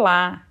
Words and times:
Olá, 0.00 0.46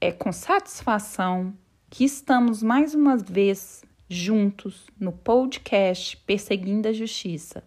é 0.00 0.10
com 0.10 0.32
satisfação 0.32 1.52
que 1.90 2.04
estamos 2.04 2.62
mais 2.62 2.94
uma 2.94 3.18
vez 3.18 3.84
juntos 4.08 4.86
no 4.98 5.12
podcast 5.12 6.16
Perseguindo 6.16 6.88
a 6.88 6.92
Justiça 6.94 7.62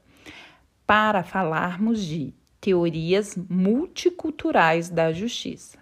para 0.87 1.21
falarmos 1.21 2.03
de 2.03 2.33
teorias 2.59 3.37
multiculturais 3.47 4.89
da 4.89 5.13
justiça. 5.13 5.77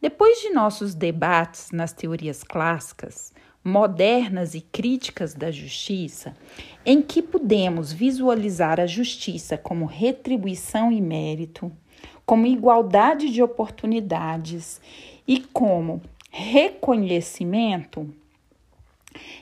Depois 0.00 0.40
de 0.40 0.50
nossos 0.50 0.94
debates 0.94 1.72
nas 1.72 1.92
teorias 1.92 2.44
clássicas, 2.44 3.34
modernas 3.64 4.54
e 4.54 4.60
críticas 4.60 5.34
da 5.34 5.50
justiça, 5.50 6.36
em 6.86 7.02
que 7.02 7.20
podemos 7.20 7.92
visualizar 7.92 8.78
a 8.78 8.86
justiça 8.86 9.58
como 9.58 9.86
retribuição 9.86 10.92
e 10.92 11.00
mérito, 11.00 11.72
como 12.24 12.46
igualdade 12.46 13.30
de 13.30 13.42
oportunidades 13.42 14.80
e 15.26 15.40
como 15.40 16.02
reconhecimento, 16.30 18.08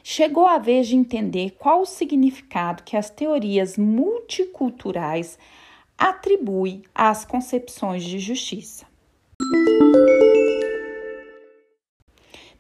chegou 0.03 0.47
a 0.47 0.59
vez 0.59 0.89
de 0.89 0.97
entender 0.97 1.57
qual 1.59 1.83
o 1.83 1.87
significado 1.87 2.83
que 2.83 2.97
as 2.97 3.11
teorias 3.11 3.77
multiculturais 3.77 5.39
atribuem 5.97 6.83
às 6.95 7.25
concepções 7.25 8.03
de 8.03 8.19
justiça. 8.19 8.87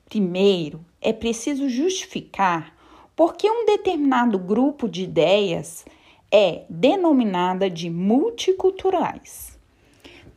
Primeiro, 0.08 0.84
é 1.00 1.12
preciso 1.12 1.68
justificar 1.68 2.74
por 3.16 3.34
que 3.34 3.48
um 3.50 3.64
determinado 3.64 4.38
grupo 4.38 4.88
de 4.88 5.02
ideias 5.02 5.84
é 6.30 6.64
denominada 6.68 7.68
de 7.70 7.88
multiculturais. 7.90 9.58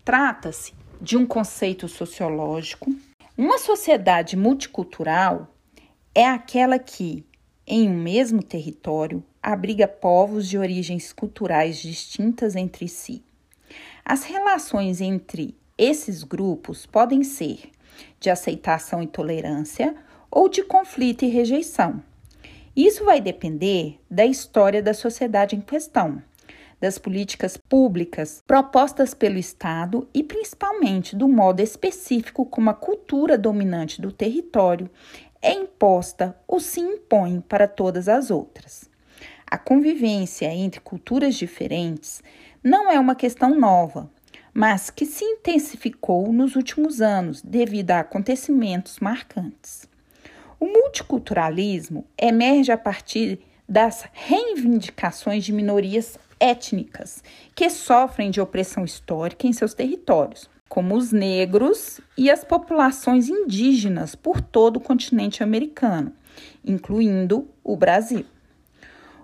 Trata-se 0.04 0.74
de 1.00 1.16
um 1.16 1.26
conceito 1.26 1.88
sociológico. 1.88 2.94
Uma 3.38 3.58
sociedade 3.58 4.36
multicultural 4.36 5.48
é 6.14 6.26
aquela 6.28 6.78
que, 6.78 7.26
em 7.66 7.88
um 7.88 7.98
mesmo 7.98 8.44
território, 8.44 9.24
abriga 9.42 9.88
povos 9.88 10.50
de 10.50 10.58
origens 10.58 11.14
culturais 11.14 11.78
distintas 11.78 12.54
entre 12.54 12.90
si. 12.90 13.24
As 14.04 14.26
relações 14.26 15.00
entre 15.00 15.56
esses 15.78 16.22
grupos 16.22 16.86
podem 16.86 17.24
ser 17.24 17.72
de 18.20 18.30
aceitação 18.30 19.02
e 19.02 19.08
tolerância 19.08 19.96
ou 20.30 20.50
de 20.50 20.64
conflito 20.64 21.24
e 21.24 21.30
rejeição. 21.30 22.04
Isso 22.76 23.06
vai 23.06 23.22
depender 23.22 24.02
da 24.12 24.26
história 24.26 24.84
da 24.84 24.94
sociedade 24.94 25.56
em 25.56 25.62
questão 25.62 26.22
das 26.84 26.98
políticas 26.98 27.56
públicas 27.56 28.44
propostas 28.46 29.14
pelo 29.14 29.38
Estado 29.38 30.06
e 30.14 30.22
principalmente 30.22 31.16
do 31.16 31.30
modo 31.30 31.62
específico 31.62 32.46
como 32.46 32.70
a 32.70 32.74
cultura 32.74 33.38
dominante 33.38 34.02
do 34.02 34.12
território 34.12 34.90
é 35.42 35.54
imposta 35.54 36.38
ou 36.46 36.60
se 36.60 36.82
impõe 36.82 37.40
para 37.40 37.70
todas 37.70 38.10
as 38.10 38.30
outras. 38.30 38.90
A 39.50 39.58
convivência 39.58 40.54
entre 40.54 40.82
culturas 40.82 41.36
diferentes 41.36 42.22
não 42.62 42.92
é 42.92 43.00
uma 43.00 43.16
questão 43.16 43.58
nova, 43.58 44.12
mas 44.54 44.90
que 44.90 45.06
se 45.06 45.24
intensificou 45.24 46.34
nos 46.34 46.58
últimos 46.58 47.00
anos 47.00 47.42
devido 47.42 47.92
a 47.92 48.02
acontecimentos 48.02 49.00
marcantes. 49.00 49.88
O 50.60 50.66
multiculturalismo 50.66 52.06
emerge 52.18 52.74
a 52.74 52.78
partir 52.78 53.40
das 53.70 54.06
reivindicações 54.12 55.46
de 55.46 55.54
minorias 55.54 56.20
étnicas 56.44 57.24
que 57.56 57.70
sofrem 57.70 58.30
de 58.30 58.42
opressão 58.42 58.84
histórica 58.84 59.48
em 59.48 59.54
seus 59.54 59.74
territórios, 59.74 60.50
como 60.68 60.94
os 60.98 61.14
negros 61.14 62.02
e 62.18 62.30
as 62.30 62.44
populações 62.44 63.30
indígenas 63.30 64.14
por 64.14 64.42
todo 64.42 64.78
o 64.78 64.82
continente 64.82 65.42
americano, 65.42 66.12
incluindo 66.66 67.48
o 67.64 67.78
Brasil. 67.78 68.26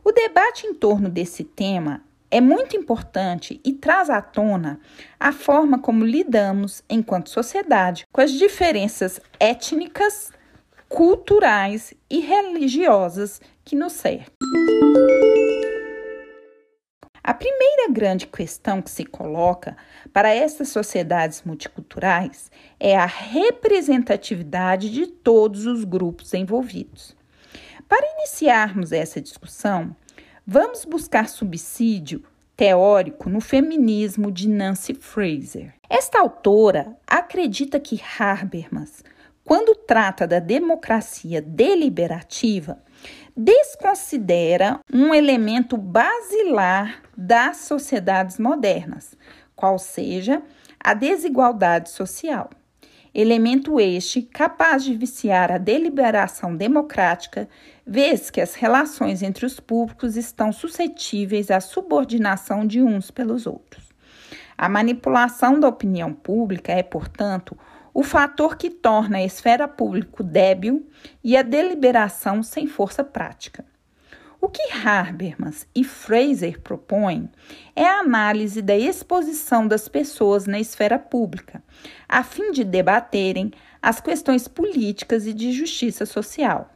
O 0.01 0.13
debate 0.13 0.65
em 0.65 0.73
torno 0.73 1.09
desse 1.09 1.43
tema 1.43 2.01
é 2.31 2.39
muito 2.39 2.77
importante 2.77 3.59
e 3.65 3.73
traz 3.73 4.09
à 4.09 4.21
tona 4.21 4.79
a 5.19 5.33
forma 5.33 5.77
como 5.77 6.05
lidamos, 6.05 6.83
enquanto 6.89 7.29
sociedade, 7.29 8.07
com 8.13 8.21
as 8.21 8.31
diferenças 8.31 9.19
étnicas, 9.37 10.31
culturais 10.87 11.93
e 12.09 12.19
religiosas 12.19 13.41
que 13.65 13.75
nos 13.75 13.93
cercam. 13.93 14.33
A 17.23 17.33
primeira 17.33 17.91
grande 17.91 18.25
questão 18.25 18.81
que 18.81 18.89
se 18.89 19.03
coloca 19.05 19.75
para 20.13 20.33
essas 20.33 20.69
sociedades 20.69 21.43
multiculturais 21.43 22.49
é 22.79 22.95
a 22.95 23.05
representatividade 23.05 24.89
de 24.89 25.07
todos 25.07 25.65
os 25.65 25.83
grupos 25.83 26.33
envolvidos. 26.33 27.15
Para 27.87 28.07
iniciarmos 28.17 28.91
essa 28.91 29.19
discussão, 29.19 29.95
vamos 30.45 30.85
buscar 30.85 31.27
subsídio 31.27 32.23
teórico 32.55 33.29
no 33.29 33.41
feminismo 33.41 34.31
de 34.31 34.47
Nancy 34.47 34.93
Fraser. 34.93 35.73
Esta 35.89 36.19
autora 36.19 36.97
acredita 37.07 37.79
que 37.79 38.01
Habermas, 38.19 39.03
quando 39.43 39.73
trata 39.73 40.27
da 40.27 40.39
democracia 40.39 41.41
deliberativa, 41.41 42.77
desconsidera 43.41 44.81
um 44.93 45.13
elemento 45.13 45.77
basilar 45.77 47.01
das 47.15 47.55
sociedades 47.57 48.37
modernas, 48.37 49.15
qual 49.55 49.79
seja 49.79 50.41
a 50.77 50.93
desigualdade 50.93 51.89
social. 51.89 52.49
Elemento 53.15 53.79
este 53.79 54.21
capaz 54.21 54.83
de 54.83 54.93
viciar 54.93 55.53
a 55.53 55.57
deliberação 55.57 56.53
democrática, 56.53 57.47
vez 57.87 58.29
que 58.29 58.41
as 58.41 58.55
relações 58.55 59.23
entre 59.23 59.45
os 59.45 59.57
públicos 59.57 60.17
estão 60.17 60.51
suscetíveis 60.51 61.49
à 61.49 61.61
subordinação 61.61 62.67
de 62.67 62.81
uns 62.81 63.09
pelos 63.09 63.47
outros. 63.47 63.87
A 64.57 64.67
manipulação 64.67 65.57
da 65.57 65.69
opinião 65.69 66.11
pública 66.11 66.73
é, 66.73 66.83
portanto, 66.83 67.57
o 67.99 68.01
fator 68.01 68.55
que 68.55 68.69
torna 68.69 69.17
a 69.17 69.25
esfera 69.25 69.67
pública 69.67 70.23
débil 70.23 70.89
e 71.21 71.35
a 71.35 71.41
deliberação 71.41 72.41
sem 72.41 72.65
força 72.65 73.03
prática. 73.03 73.65
O 74.39 74.47
que 74.47 74.71
Habermas 74.71 75.67
e 75.75 75.83
Fraser 75.83 76.61
propõem 76.61 77.29
é 77.75 77.83
a 77.83 77.99
análise 77.99 78.61
da 78.61 78.77
exposição 78.77 79.67
das 79.67 79.89
pessoas 79.89 80.45
na 80.45 80.61
esfera 80.61 80.97
pública, 80.97 81.61
a 82.07 82.23
fim 82.23 82.53
de 82.53 82.63
debaterem 82.63 83.51
as 83.81 83.99
questões 83.99 84.47
políticas 84.47 85.27
e 85.27 85.33
de 85.33 85.51
justiça 85.51 86.05
social. 86.05 86.73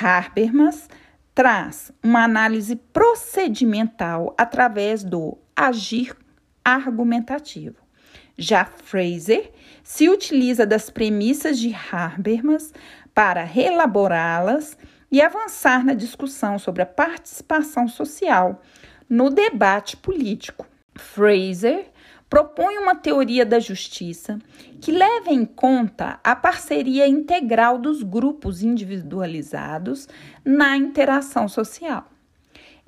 Habermas 0.00 0.88
traz 1.34 1.90
uma 2.00 2.22
análise 2.22 2.76
procedimental 2.76 4.36
através 4.38 5.02
do 5.02 5.36
agir 5.56 6.16
argumentativo. 6.64 7.87
Já 8.36 8.64
Fraser 8.64 9.50
se 9.82 10.08
utiliza 10.08 10.64
das 10.64 10.90
premissas 10.90 11.58
de 11.58 11.74
Habermas 11.90 12.72
para 13.14 13.42
reelaborá-las 13.42 14.76
e 15.10 15.20
avançar 15.20 15.84
na 15.84 15.94
discussão 15.94 16.58
sobre 16.58 16.82
a 16.82 16.86
participação 16.86 17.88
social 17.88 18.62
no 19.08 19.30
debate 19.30 19.96
político. 19.96 20.66
Fraser 20.94 21.90
propõe 22.28 22.76
uma 22.78 22.94
teoria 22.94 23.44
da 23.44 23.58
justiça 23.58 24.38
que 24.80 24.92
leva 24.92 25.30
em 25.30 25.44
conta 25.44 26.20
a 26.22 26.36
parceria 26.36 27.08
integral 27.08 27.78
dos 27.78 28.02
grupos 28.02 28.62
individualizados 28.62 30.08
na 30.44 30.76
interação 30.76 31.48
social. 31.48 32.06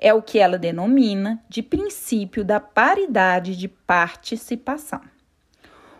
É 0.02 0.14
o 0.14 0.22
que 0.22 0.38
ela 0.38 0.56
denomina 0.56 1.44
de 1.46 1.62
princípio 1.62 2.42
da 2.42 2.58
paridade 2.58 3.54
de 3.54 3.68
participação. 3.68 5.02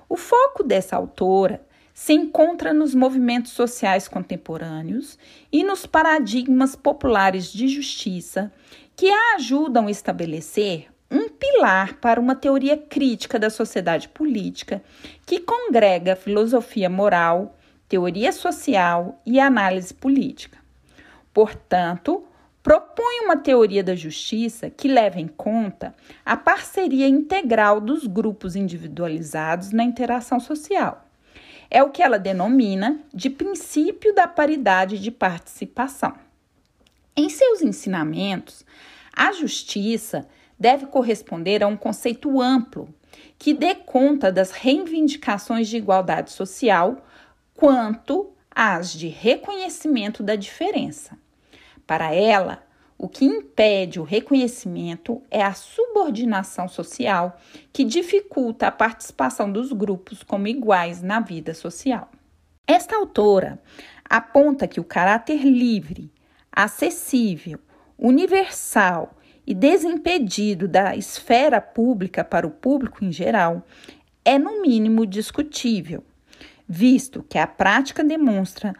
O 0.09 0.17
foco 0.17 0.65
dessa 0.65 0.97
autora 0.97 1.61
se 1.93 2.15
encontra 2.15 2.73
nos 2.73 2.95
movimentos 2.95 3.53
sociais 3.53 4.09
contemporâneos 4.09 5.19
e 5.53 5.63
nos 5.63 5.85
paradigmas 5.85 6.75
populares 6.75 7.53
de 7.53 7.69
justiça 7.69 8.51
que 8.97 9.11
a 9.11 9.35
ajudam 9.35 9.87
a 9.87 9.91
estabelecer 9.91 10.89
um 11.11 11.29
pilar 11.29 11.95
para 11.97 12.19
uma 12.19 12.35
teoria 12.35 12.79
crítica 12.79 13.39
da 13.39 13.51
sociedade 13.51 14.09
política 14.09 14.83
que 15.27 15.41
congrega 15.41 16.17
filosofia 16.17 16.89
moral, 16.89 17.59
teoria 17.87 18.33
social 18.33 19.21
e 19.27 19.39
análise 19.39 19.93
política. 19.93 20.59
Portanto, 21.35 22.25
propõe 22.63 23.21
uma 23.25 23.37
teoria 23.37 23.83
da 23.83 23.95
justiça 23.95 24.71
que 24.71 24.89
leva 24.89 25.21
em 25.21 25.29
conta 25.29 25.95
a 26.25 26.37
parceria 26.37 27.09
integral 27.09 27.81
dos 27.81 28.07
grupos 28.07 28.55
individualizados 28.55 29.73
na 29.73 29.83
interação 29.83 30.39
social. 30.39 31.07
É 31.71 31.83
o 31.83 31.91
que 31.91 32.03
ela 32.03 32.19
denomina 32.19 33.01
de 33.15 33.31
princípio 33.31 34.15
da 34.15 34.27
paridade 34.27 34.99
de 34.99 35.11
participação. 35.11 36.15
Em 37.17 37.29
seus 37.29 37.63
ensinamentos, 37.63 38.65
a 39.13 39.33
justiça 39.33 40.27
deve 40.59 40.87
corresponder 40.87 41.63
a 41.63 41.67
um 41.67 41.77
conceito 41.77 42.41
amplo 42.41 42.93
que 43.39 43.55
dê 43.55 43.75
conta 43.75 44.31
das 44.31 44.51
reivindicações 44.51 45.69
de 45.69 45.77
igualdade 45.77 46.31
social 46.31 47.05
quanto 47.55 48.33
às 48.51 48.93
de 48.93 49.09
reconhecimento 49.09 50.23
da 50.23 50.37
diferença. 50.37 51.17
Para 51.91 52.15
ela, 52.15 52.63
o 52.97 53.09
que 53.09 53.25
impede 53.25 53.99
o 53.99 54.05
reconhecimento 54.05 55.21
é 55.29 55.43
a 55.43 55.53
subordinação 55.53 56.69
social, 56.69 57.37
que 57.73 57.83
dificulta 57.83 58.69
a 58.69 58.71
participação 58.71 59.51
dos 59.51 59.73
grupos 59.73 60.23
como 60.23 60.47
iguais 60.47 61.03
na 61.03 61.19
vida 61.19 61.53
social. 61.53 62.09
Esta 62.65 62.95
autora 62.95 63.61
aponta 64.09 64.69
que 64.69 64.79
o 64.79 64.85
caráter 64.85 65.43
livre, 65.43 66.13
acessível, 66.53 67.59
universal 67.99 69.19
e 69.45 69.53
desimpedido 69.53 70.69
da 70.69 70.95
esfera 70.95 71.61
pública 71.61 72.23
para 72.23 72.47
o 72.47 72.53
público 72.53 73.05
em 73.05 73.11
geral 73.11 73.67
é, 74.25 74.39
no 74.39 74.63
mínimo, 74.63 75.05
discutível, 75.05 76.05
visto 76.69 77.27
que 77.29 77.37
a 77.37 77.49
prática 77.49 78.05
demonstra 78.05 78.77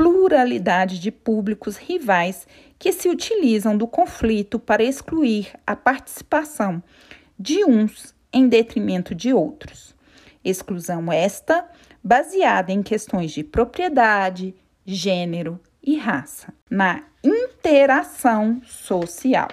pluralidade 0.00 0.98
de 0.98 1.10
públicos 1.10 1.76
rivais 1.76 2.48
que 2.78 2.90
se 2.90 3.06
utilizam 3.06 3.76
do 3.76 3.86
conflito 3.86 4.58
para 4.58 4.82
excluir 4.82 5.52
a 5.66 5.76
participação 5.76 6.82
de 7.38 7.62
uns 7.66 8.14
em 8.32 8.48
detrimento 8.48 9.14
de 9.14 9.34
outros. 9.34 9.94
Exclusão 10.42 11.12
esta 11.12 11.68
baseada 12.02 12.72
em 12.72 12.82
questões 12.82 13.30
de 13.30 13.44
propriedade, 13.44 14.54
gênero 14.86 15.60
e 15.82 15.98
raça, 15.98 16.54
na 16.70 17.02
interação 17.22 18.62
social. 18.64 19.50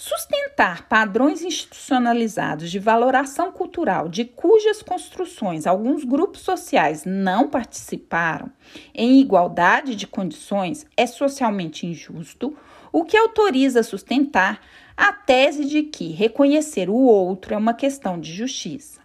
Sustentar 0.00 0.86
padrões 0.86 1.42
institucionalizados 1.42 2.70
de 2.70 2.78
valoração 2.78 3.50
cultural 3.50 4.08
de 4.08 4.24
cujas 4.24 4.80
construções 4.80 5.66
alguns 5.66 6.04
grupos 6.04 6.42
sociais 6.42 7.04
não 7.04 7.48
participaram 7.48 8.48
em 8.94 9.20
igualdade 9.20 9.96
de 9.96 10.06
condições 10.06 10.86
é 10.96 11.04
socialmente 11.04 11.84
injusto, 11.84 12.56
o 12.92 13.04
que 13.04 13.16
autoriza 13.16 13.82
sustentar 13.82 14.60
a 14.96 15.12
tese 15.12 15.64
de 15.64 15.82
que 15.82 16.12
reconhecer 16.12 16.88
o 16.88 16.94
outro 16.94 17.52
é 17.52 17.56
uma 17.56 17.74
questão 17.74 18.20
de 18.20 18.32
justiça. 18.32 19.00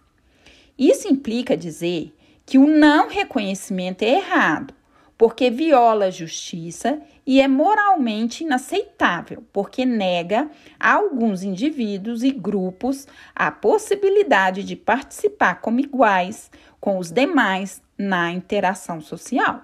Isso 0.78 1.08
implica 1.08 1.56
dizer 1.56 2.14
que 2.46 2.56
o 2.56 2.68
não 2.68 3.08
reconhecimento 3.08 4.02
é 4.02 4.18
errado, 4.18 4.72
porque 5.18 5.50
viola 5.50 6.04
a 6.04 6.10
justiça 6.10 7.02
e 7.26 7.40
é 7.40 7.48
moralmente 7.48 8.44
inaceitável, 8.44 9.44
porque 9.52 9.84
nega 9.84 10.50
a 10.78 10.94
alguns 10.94 11.42
indivíduos 11.42 12.22
e 12.22 12.30
grupos 12.30 13.06
a 13.34 13.50
possibilidade 13.50 14.62
de 14.62 14.76
participar 14.76 15.60
como 15.60 15.80
iguais 15.80 16.50
com 16.80 16.98
os 16.98 17.10
demais 17.10 17.82
na 17.96 18.30
interação 18.30 19.00
social. 19.00 19.62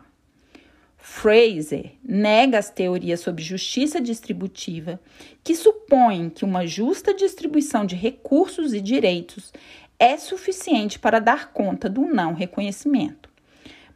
Fraser 0.97 1.93
nega 2.05 2.59
as 2.59 2.71
teorias 2.71 3.21
sobre 3.21 3.43
justiça 3.43 4.01
distributiva, 4.01 5.01
que 5.43 5.55
supõem 5.55 6.29
que 6.29 6.45
uma 6.45 6.67
justa 6.67 7.15
distribuição 7.15 7.87
de 7.87 7.97
recursos 7.97 8.75
e 8.75 8.81
direitos 8.81 9.53
é 9.99 10.17
suficiente 10.17 10.99
para 10.99 11.19
dar 11.19 11.53
conta 11.53 11.89
do 11.89 12.03
não 12.03 12.33
reconhecimento. 12.33 13.29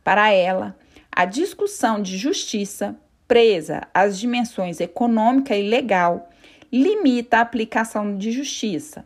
Para 0.02 0.30
ela, 0.30 0.76
a 1.10 1.24
discussão 1.24 2.02
de 2.02 2.18
justiça, 2.18 2.96
presa 3.34 3.88
às 3.92 4.16
dimensões 4.16 4.78
econômica 4.78 5.56
e 5.56 5.68
legal, 5.68 6.30
limita 6.72 7.38
a 7.38 7.40
aplicação 7.40 8.16
de 8.16 8.30
justiça 8.30 9.04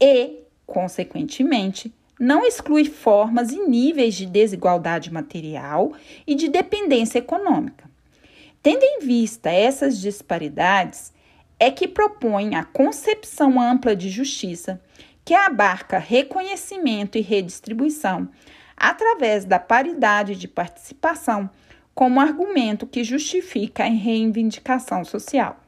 e, 0.00 0.44
consequentemente, 0.64 1.92
não 2.20 2.46
exclui 2.46 2.84
formas 2.84 3.50
e 3.50 3.58
níveis 3.58 4.14
de 4.14 4.26
desigualdade 4.26 5.12
material 5.12 5.92
e 6.24 6.36
de 6.36 6.46
dependência 6.46 7.18
econômica. 7.18 7.90
Tendo 8.62 8.84
em 8.84 9.00
vista 9.00 9.50
essas 9.50 10.00
disparidades, 10.00 11.12
é 11.58 11.68
que 11.68 11.88
propõe 11.88 12.54
a 12.54 12.62
concepção 12.62 13.60
ampla 13.60 13.96
de 13.96 14.08
justiça, 14.08 14.80
que 15.24 15.34
abarca 15.34 15.98
reconhecimento 15.98 17.18
e 17.18 17.22
redistribuição, 17.22 18.28
através 18.76 19.44
da 19.44 19.58
paridade 19.58 20.36
de 20.36 20.46
participação, 20.46 21.50
como 21.98 22.20
argumento 22.20 22.86
que 22.86 23.02
justifica 23.02 23.82
a 23.82 23.88
reivindicação 23.88 25.04
social. 25.04 25.58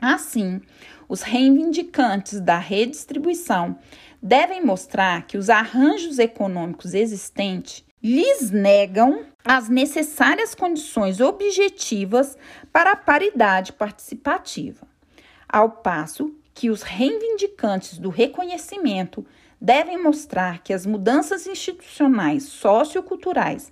Assim, 0.00 0.60
os 1.08 1.22
reivindicantes 1.22 2.40
da 2.40 2.58
redistribuição 2.58 3.76
devem 4.22 4.64
mostrar 4.64 5.26
que 5.26 5.36
os 5.36 5.50
arranjos 5.50 6.20
econômicos 6.20 6.94
existentes 6.94 7.84
lhes 8.00 8.52
negam 8.52 9.24
as 9.44 9.68
necessárias 9.68 10.54
condições 10.54 11.18
objetivas 11.18 12.38
para 12.72 12.92
a 12.92 12.96
paridade 12.96 13.72
participativa, 13.72 14.86
ao 15.48 15.70
passo 15.70 16.32
que 16.54 16.70
os 16.70 16.82
reivindicantes 16.82 17.98
do 17.98 18.10
reconhecimento 18.10 19.26
devem 19.62 20.02
mostrar 20.02 20.60
que 20.60 20.72
as 20.72 20.84
mudanças 20.84 21.46
institucionais 21.46 22.44
socioculturais 22.44 23.70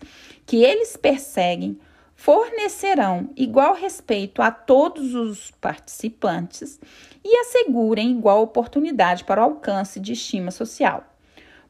que 0.51 0.65
eles 0.65 0.97
perseguem 0.97 1.79
fornecerão 2.17 3.31
igual 3.37 3.73
respeito 3.73 4.43
a 4.43 4.51
todos 4.51 5.15
os 5.15 5.53
participantes 5.53 6.81
e 7.25 7.37
assegurem 7.37 8.11
igual 8.11 8.43
oportunidade 8.43 9.23
para 9.23 9.41
o 9.41 9.45
alcance 9.45 10.01
de 10.01 10.13
estima 10.13 10.51
social. 10.51 11.05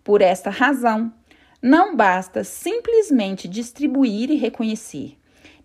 Por 0.02 0.22
esta 0.22 0.48
razão, 0.48 1.12
não 1.60 1.94
basta 1.94 2.42
simplesmente 2.42 3.46
distribuir 3.46 4.30
e 4.30 4.36
reconhecer. 4.36 5.18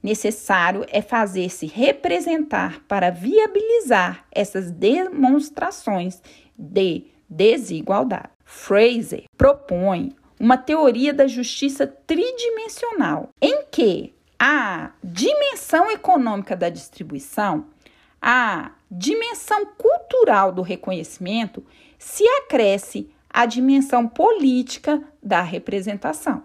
Necessário 0.04 0.86
é 0.90 1.02
fazer-se 1.02 1.68
representar 1.68 2.82
para 2.86 3.12
viabilizar 3.12 4.26
essas 4.30 4.72
demonstrações 4.72 6.22
de 6.58 7.06
desigualdade. 7.30 8.28
Fraser 8.44 9.24
propõe 9.38 10.14
uma 10.40 10.58
teoria 10.58 11.14
da 11.14 11.28
justiça 11.28 11.88
tridimensional, 11.88 13.30
em 13.42 13.66
que 13.72 14.14
a 14.38 14.92
dimensão 15.04 15.90
econômica 15.90 16.56
da 16.56 16.70
distribuição, 16.70 17.68
a 18.22 18.72
dimensão 18.92 19.66
cultural 19.78 20.52
do 20.52 20.62
reconhecimento 20.62 21.66
se 21.98 22.24
acresce 22.28 23.10
à 23.30 23.46
dimensão 23.46 24.08
política 24.08 25.02
da 25.22 25.42
representação. 25.42 26.44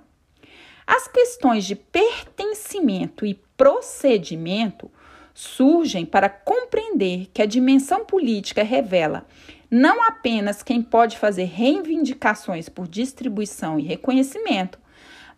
As 0.87 1.07
questões 1.07 1.65
de 1.65 1.77
pertencimento 1.77 3.25
e 3.25 3.35
procedimento 3.57 4.91
surgem 5.33 6.05
para 6.05 6.29
compreender 6.29 7.29
que 7.33 7.41
a 7.41 7.47
dimensão 7.47 8.05
política 8.05 8.63
revela 8.63 9.25
não 9.71 10.03
apenas 10.03 10.63
quem 10.63 10.83
pode 10.83 11.17
fazer 11.17 11.45
reivindicações 11.45 12.69
por 12.69 12.89
distribuição 12.89 13.79
e 13.79 13.85
reconhecimento, 13.85 14.79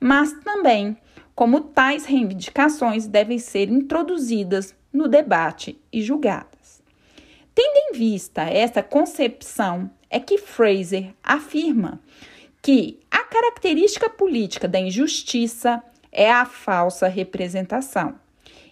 mas 0.01 0.33
também 0.43 0.97
como 1.35 1.61
tais 1.61 2.05
reivindicações 2.05 3.07
devem 3.07 3.39
ser 3.39 3.69
introduzidas 3.69 4.75
no 4.93 5.09
debate 5.09 5.79
e 5.93 6.03
julgadas. 6.03 6.83
Tendo 7.55 7.77
em 7.77 7.93
vista 7.99 8.43
essa 8.43 8.83
concepção, 8.83 9.91
é 10.09 10.19
que 10.19 10.39
Fraser 10.39 11.15
afirma 11.23 12.01
que 12.63 13.01
a 13.11 13.25
característica 13.25 14.09
política 14.09 14.69
da 14.69 14.79
injustiça 14.79 15.83
é 16.11 16.31
a 16.31 16.45
falsa 16.45 17.09
representação. 17.09 18.15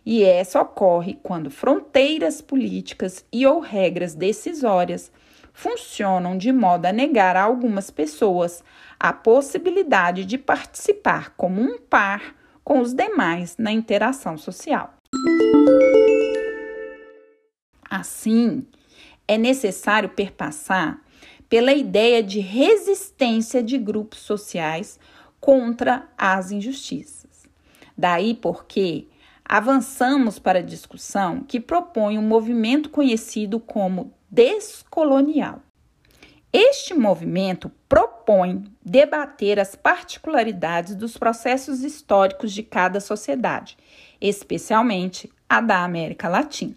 E 0.05 0.23
essa 0.23 0.61
ocorre 0.61 1.19
quando 1.23 1.51
fronteiras 1.51 2.41
políticas 2.41 3.25
e 3.33 3.47
ou 3.47 3.61
regras 3.61 4.15
decisórias 4.15 5.11
funcionam 5.53 6.37
de 6.37 6.53
modo 6.53 6.87
a 6.87 6.93
negar 6.93 7.37
a 7.37 7.43
algumas 7.43 7.91
pessoas 7.91 8.63
a 8.99 9.13
possibilidade 9.13 10.25
de 10.25 10.39
participar 10.39 11.35
como 11.37 11.61
um 11.61 11.79
par 11.79 12.35
com 12.63 12.81
os 12.81 12.93
demais 12.93 13.57
na 13.59 13.73
interação 13.73 14.37
social. 14.37 14.95
Assim, 17.89 18.67
é 19.27 19.37
necessário 19.37 20.09
perpassar 20.11 21.01
pela 21.49 21.73
ideia 21.73 22.23
de 22.23 22.39
resistência 22.39 23.63
de 23.63 23.77
grupos 23.77 24.21
sociais 24.21 25.01
contra 25.41 26.09
as 26.17 26.53
injustiças. 26.53 27.49
Daí 27.99 28.35
porque 28.35 29.09
avançamos 29.53 30.39
para 30.39 30.61
a 30.61 30.63
discussão 30.63 31.41
que 31.41 31.59
propõe 31.59 32.17
um 32.17 32.23
movimento 32.23 32.89
conhecido 32.89 33.59
como 33.59 34.15
descolonial. 34.31 35.61
Este 36.53 36.95
movimento 36.95 37.69
propõe 37.89 38.63
debater 38.81 39.59
as 39.59 39.75
particularidades 39.75 40.95
dos 40.95 41.19
processos 41.19 41.83
históricos 41.83 42.53
de 42.53 42.63
cada 42.63 43.01
sociedade, 43.01 43.77
especialmente 44.21 45.29
a 45.49 45.61
da 45.61 45.83
América 45.83 46.29
Latina. 46.29 46.77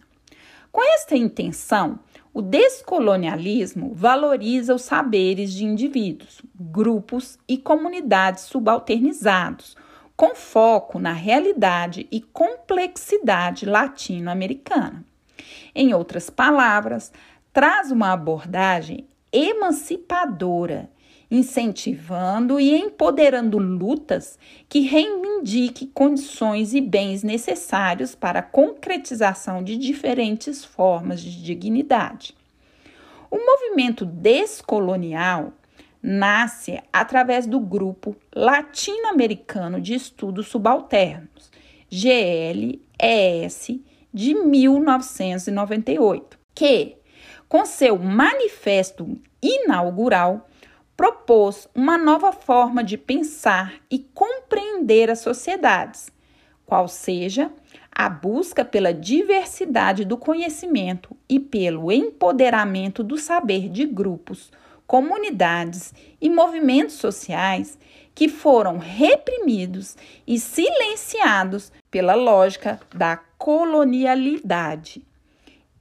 Com 0.72 0.82
esta 0.96 1.16
intenção, 1.16 2.00
O 2.36 2.42
descolonialismo 2.42 3.94
valoriza 3.94 4.74
os 4.74 4.82
saberes 4.82 5.54
de 5.54 5.66
indivíduos, 5.66 6.42
grupos 6.60 7.38
e 7.48 7.60
comunidades 7.60 8.46
subalternizados, 8.46 9.78
com 10.16 10.36
foco 10.36 11.00
na 11.00 11.14
realidade 11.14 12.08
e 12.12 12.22
complexidade 12.22 13.66
latino-americana. 13.66 15.04
Em 15.74 15.94
outras 15.94 16.30
palavras, 16.30 17.12
traz 17.52 17.92
uma 17.92 18.14
abordagem 18.14 19.08
emancipadora, 19.32 20.90
incentivando 21.30 22.60
e 22.60 22.76
empoderando 22.76 23.58
lutas 23.58 24.38
que 24.70 24.82
reivindiquem 24.82 25.90
condições 25.92 26.76
e 26.76 26.82
bens 26.82 27.24
necessários 27.24 28.14
para 28.14 28.40
a 28.40 28.44
concretização 28.44 29.64
de 29.64 29.76
diferentes 29.76 30.64
formas 30.64 31.20
de 31.22 31.42
dignidade. 31.42 32.36
O 33.32 33.38
movimento 33.38 34.06
descolonial 34.06 35.54
nasce 36.04 36.84
através 36.92 37.48
do 37.48 37.62
grupo 37.62 38.14
latino-americano 38.36 39.80
de 39.80 39.94
estudos 39.94 40.50
subalternos, 40.50 41.50
GLES, 41.90 43.80
de 44.14 44.36
1998, 44.36 46.38
que, 46.54 46.98
com 47.48 47.66
seu 47.66 47.98
manifesto 47.98 49.18
inaugural, 49.42 50.50
propôs 50.98 51.70
uma 51.74 51.98
nova 51.98 52.34
forma 52.34 52.84
de 52.84 52.98
pensar 52.98 53.76
e 53.90 54.00
compreender 54.00 55.10
as 55.10 55.20
sociedades, 55.20 56.12
qual 56.66 56.88
seja 56.88 57.52
a 57.92 58.10
busca 58.10 58.66
pela 58.66 58.94
diversidade 58.94 60.04
do 60.04 60.18
conhecimento 60.18 61.16
e 61.30 61.40
pelo 61.40 61.92
empoderamento 61.92 63.04
do 63.04 63.18
saber 63.18 63.70
de 63.70 63.86
grupos, 63.86 64.52
comunidades 64.94 65.92
e 66.22 66.30
movimentos 66.30 66.98
sociais 66.98 67.80
que 68.14 68.30
foram 68.30 68.78
reprimidos 68.78 69.98
e 70.28 70.40
silenciados 70.40 71.72
pela 71.90 72.14
lógica 72.14 72.80
da 72.94 73.18
colonialidade. 73.18 75.04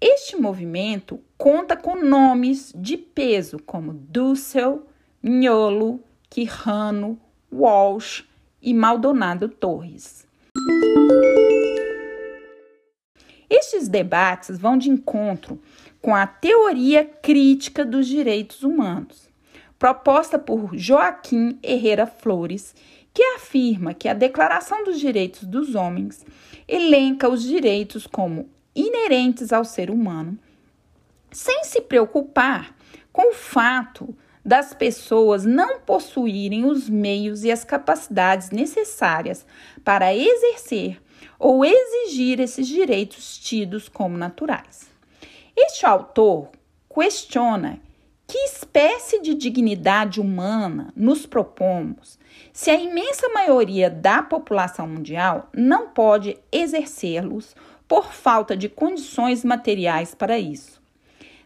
Este 0.01 0.35
movimento 0.35 1.21
conta 1.37 1.77
com 1.77 1.95
nomes 1.95 2.73
de 2.75 2.97
peso 2.97 3.59
como 3.67 3.93
Dussel, 3.93 4.87
Nholo, 5.23 6.01
Quirrano, 6.31 7.21
Walsh 7.53 8.25
e 8.63 8.73
Maldonado 8.73 9.47
Torres. 9.47 10.27
Estes 13.51 13.89
debates 13.89 14.59
vão 14.59 14.79
de 14.79 14.89
encontro 14.89 15.61
com 16.03 16.17
a 16.17 16.27
teoria 16.27 17.05
crítica 17.05 17.85
dos 17.85 18.09
direitos 18.09 18.65
humanos, 18.65 19.31
proposta 19.79 20.37
por 20.37 20.77
Joaquim 20.77 21.59
Herrera 21.63 22.07
Flores, 22.07 22.75
que 23.15 23.23
afirma 23.37 23.95
que 23.95 24.09
a 24.09 24.15
Declaração 24.15 24.83
dos 24.83 24.99
Direitos 24.99 25.45
dos 25.45 25.77
Homens 25.77 26.27
elenca 26.67 27.29
os 27.29 27.43
direitos 27.43 28.07
como 28.07 28.51
inerentes 28.75 29.53
ao 29.53 29.65
ser 29.65 29.91
humano, 29.91 30.37
sem 31.31 31.63
se 31.65 31.81
preocupar 31.81 32.75
com 33.13 33.31
o 33.31 33.35
fato 33.35 34.15
das 34.45 34.75
pessoas 34.75 35.45
não 35.45 35.81
possuírem 35.81 36.65
os 36.65 36.89
meios 36.89 37.45
e 37.45 37.53
as 37.53 37.63
capacidades 37.63 38.51
necessárias 38.51 39.47
para 39.85 40.13
exercer 40.13 41.01
ou 41.39 41.65
exigir 41.65 42.41
esses 42.41 42.67
direitos 42.67 43.39
tidos 43.39 43.89
como 43.89 44.19
naturais. 44.19 44.92
Este 45.57 45.85
autor 45.85 46.49
questiona 46.89 47.79
que 48.27 48.39
espécie 48.39 49.21
de 49.21 49.35
dignidade 49.35 50.21
humana 50.21 50.93
nos 50.97 51.27
propomos 51.27 52.19
se 52.53 52.71
a 52.71 52.75
imensa 52.75 53.29
maioria 53.29 53.91
da 53.91 54.23
população 54.23 54.87
mundial 54.87 55.51
não 55.53 55.89
pode 55.89 56.39
exercê-los 56.51 57.55
por 57.87 58.13
falta 58.13 58.57
de 58.57 58.71
condições 58.71 59.45
materiais 59.45 60.15
para 60.15 60.39
isso. 60.39 60.81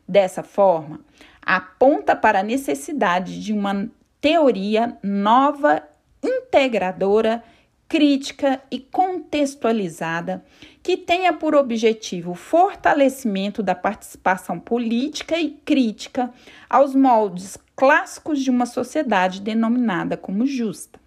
Dessa 0.07 0.45
forma, 0.45 1.01
aponta 1.43 2.15
para 2.15 2.41
a 2.41 2.45
necessidade 2.45 3.43
de 3.43 3.53
uma 3.53 3.89
teoria 4.21 4.97
nova, 5.03 5.83
integradora, 6.23 7.43
crítica 7.89 8.61
e 8.71 8.79
contextualizada 8.79 10.45
que 10.87 10.97
tenha 10.97 11.33
por 11.33 11.53
objetivo 11.57 12.31
o 12.31 12.37
fortalecimento 12.37 13.61
da 13.61 13.75
participação 13.75 14.61
política 14.61 15.37
e 15.37 15.51
crítica 15.51 16.33
aos 16.71 16.95
moldes 16.95 17.59
clássicos 17.75 18.41
de 18.41 18.51
uma 18.51 18.67
sociedade 18.67 19.41
denominada 19.41 20.17
como 20.17 20.47
justa. 20.47 21.01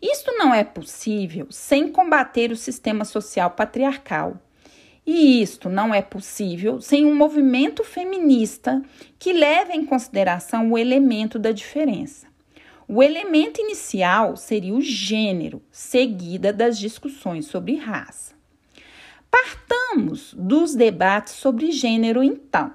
Isto 0.00 0.30
não 0.38 0.54
é 0.54 0.62
possível 0.62 1.48
sem 1.50 1.90
combater 1.90 2.52
o 2.52 2.56
sistema 2.56 3.04
social 3.04 3.50
patriarcal 3.50 4.36
e 5.04 5.42
isto 5.42 5.68
não 5.68 5.92
é 5.92 6.00
possível 6.00 6.80
sem 6.80 7.04
um 7.04 7.16
movimento 7.16 7.82
feminista 7.82 8.80
que 9.18 9.32
leve 9.32 9.72
em 9.72 9.84
consideração 9.84 10.70
o 10.70 10.78
elemento 10.78 11.40
da 11.40 11.50
diferença. 11.50 12.31
O 12.94 13.02
elemento 13.02 13.58
inicial 13.58 14.36
seria 14.36 14.74
o 14.74 14.80
gênero, 14.82 15.62
seguida 15.70 16.52
das 16.52 16.78
discussões 16.78 17.46
sobre 17.46 17.76
raça. 17.76 18.34
Partamos 19.30 20.34
dos 20.34 20.74
debates 20.74 21.32
sobre 21.32 21.72
gênero, 21.72 22.22
então. 22.22 22.70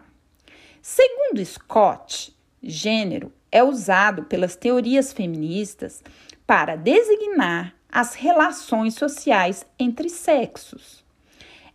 Segundo 0.81 1.45
Scott, 1.45 2.35
gênero 2.63 3.31
é 3.51 3.63
usado 3.63 4.23
pelas 4.23 4.55
teorias 4.55 5.13
feministas 5.13 6.01
para 6.47 6.75
designar 6.75 7.75
as 7.87 8.15
relações 8.15 8.95
sociais 8.95 9.65
entre 9.77 10.09
sexos 10.09 11.05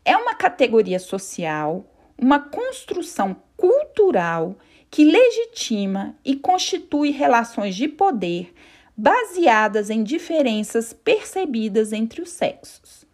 é 0.04 0.16
uma 0.16 0.34
categoria 0.34 0.98
social, 0.98 1.86
uma 2.18 2.40
construção 2.40 3.36
cultural 3.56 4.56
que 4.92 5.06
legitima 5.06 6.14
e 6.22 6.36
constitui 6.36 7.12
relações 7.12 7.74
de 7.74 7.88
poder 7.88 8.52
baseadas 8.94 9.88
em 9.88 10.04
diferenças 10.04 10.92
percebidas 10.92 11.94
entre 11.94 12.20
os 12.20 12.28
sexos. 12.28 13.06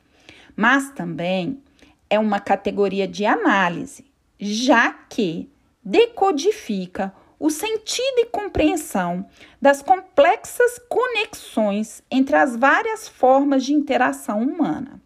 Mas 0.57 0.91
também 0.91 1.63
é 2.11 2.19
uma 2.19 2.41
categoria 2.41 3.07
de 3.07 3.25
análise, 3.25 4.05
já 4.41 4.93
que 4.93 5.49
decodifica 5.81 7.15
o 7.39 7.49
sentido 7.49 8.19
e 8.19 8.27
compreensão 8.27 9.25
das 9.63 9.81
complexas 9.81 10.81
conexões 10.89 12.03
entre 12.11 12.35
as 12.35 12.57
várias 12.57 13.07
formas 13.07 13.65
de 13.65 13.73
interação 13.73 14.43
humana. 14.43 15.01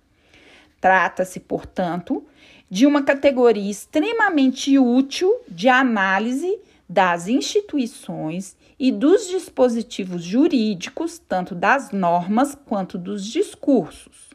Trata-se, 0.81 1.39
portanto, 1.39 2.27
de 2.73 2.87
uma 2.87 3.03
categoria 3.03 3.71
extremamente 3.71 4.79
útil 4.79 5.31
de 5.47 5.69
análise 5.69 6.59
das 6.89 7.29
instituições 7.29 8.57
e 8.79 8.91
dos 8.91 9.29
dispositivos 9.29 10.23
jurídicos, 10.23 11.19
tanto 11.19 11.55
das 11.55 11.91
normas 11.91 12.55
quanto 12.55 12.97
dos 12.97 13.27
discursos. 13.27 14.31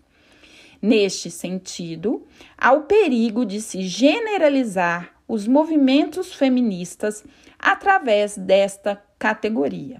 Neste 0.80 1.32
sentido, 1.32 2.28
há 2.56 2.74
o 2.74 2.82
perigo 2.82 3.44
de 3.44 3.60
se 3.60 3.82
generalizar 3.82 5.16
os 5.28 5.48
movimentos 5.48 6.32
feministas 6.32 7.26
através 7.58 8.38
desta 8.38 9.04
categoria. 9.18 10.00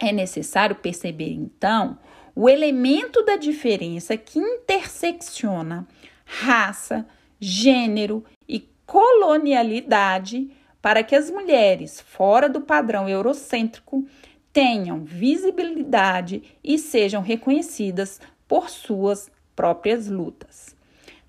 É 0.00 0.10
necessário 0.10 0.74
perceber, 0.74 1.30
então, 1.30 2.00
o 2.34 2.48
elemento 2.48 3.24
da 3.24 3.36
diferença 3.36 4.16
que 4.16 4.40
intersecciona 4.40 5.86
raça, 6.24 7.06
gênero 7.40 8.24
e 8.48 8.68
colonialidade 8.86 10.50
para 10.80 11.02
que 11.02 11.14
as 11.14 11.30
mulheres 11.30 12.00
fora 12.00 12.48
do 12.48 12.60
padrão 12.60 13.08
eurocêntrico 13.08 14.06
tenham 14.52 15.04
visibilidade 15.04 16.42
e 16.64 16.78
sejam 16.78 17.22
reconhecidas 17.22 18.20
por 18.46 18.70
suas 18.70 19.30
próprias 19.54 20.08
lutas. 20.08 20.74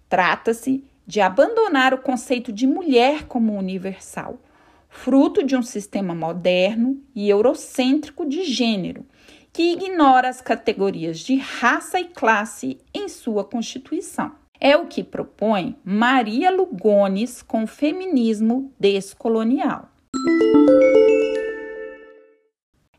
Trata-se 0.07 0.83
de 1.05 1.19
abandonar 1.21 1.93
o 1.93 1.97
conceito 1.97 2.51
de 2.51 2.65
mulher 2.65 3.25
como 3.25 3.57
universal, 3.57 4.39
fruto 4.87 5.43
de 5.43 5.55
um 5.55 5.61
sistema 5.61 6.15
moderno 6.15 7.01
e 7.15 7.29
eurocêntrico 7.29 8.27
de 8.27 8.43
gênero 8.43 9.05
que 9.51 9.73
ignora 9.73 10.29
as 10.29 10.41
categorias 10.41 11.19
de 11.19 11.35
raça 11.35 11.99
e 11.99 12.05
classe 12.05 12.79
em 12.93 13.09
sua 13.09 13.43
Constituição. 13.43 14.38
É 14.61 14.75
o 14.75 14.87
que 14.87 15.05
propõe 15.05 15.77
Maria 15.85 16.51
Lugones 16.51 17.41
com 17.41 17.65
feminismo 17.65 18.73
descolonial. 18.77 19.87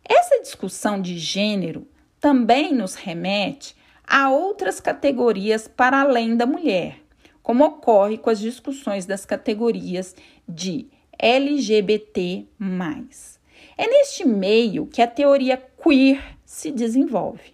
Essa 0.03 0.41
discussão 0.41 1.03
de 1.03 1.19
gênero 1.19 1.87
também 2.19 2.73
nos 2.73 2.95
remete 2.95 3.77
a 4.07 4.31
outras 4.31 4.81
categorias 4.81 5.69
para 5.69 6.01
além 6.01 6.35
da 6.35 6.47
mulher, 6.47 6.97
como 7.43 7.65
ocorre 7.65 8.17
com 8.17 8.31
as 8.31 8.41
discussões 8.41 9.05
das 9.05 9.27
categorias 9.27 10.17
de 10.49 10.89
LGBT. 11.19 12.47
É 13.77 13.87
neste 13.87 14.27
meio 14.27 14.87
que 14.87 15.03
a 15.03 15.07
teoria 15.07 15.59
queer 15.59 16.39
se 16.43 16.71
desenvolve. 16.71 17.53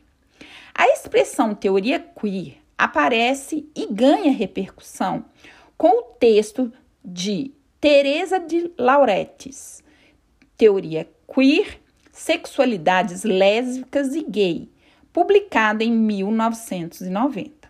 A 0.73 0.87
expressão 0.91 1.57
teoria 1.57 1.99
queer 1.99 2.66
aparece 2.77 3.69
e 3.75 3.87
ganha 3.87 4.33
repercussão 4.33 5.25
com 5.77 5.89
o 5.89 6.03
texto 6.19 6.73
de 7.05 7.53
Teresa 7.81 8.39
de 8.39 8.73
Lauretis, 8.79 9.83
Teoria 10.57 11.09
Queer, 11.33 11.81
Sexualidades 12.11 13.25
Lésbicas 13.25 14.15
e 14.15 14.23
Gay, 14.23 14.71
publicada 15.13 15.85
em 15.85 15.93
1990. 15.93 17.69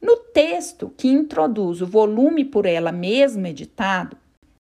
No 0.00 0.16
texto 0.16 0.92
que 0.96 1.08
introduz 1.08 1.80
o 1.80 1.86
volume 1.86 2.44
por 2.44 2.66
ela 2.66 2.92
mesma 2.92 3.48
editado, 3.48 4.16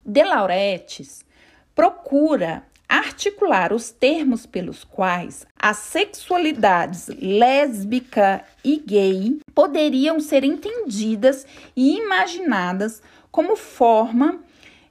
De 0.05 0.23
Lauretis 0.23 1.25
procura 1.73 2.63
articular 2.89 3.71
os 3.71 3.91
termos 3.91 4.47
pelos 4.47 4.83
quais 4.83 5.45
as 5.57 5.77
sexualidades 5.77 7.07
lésbica 7.21 8.43
e 8.63 8.77
gay 8.77 9.39
poderiam 9.53 10.19
ser 10.19 10.43
entendidas 10.43 11.45
e 11.75 11.97
imaginadas 11.97 12.99
como 13.31 13.55
forma 13.55 14.39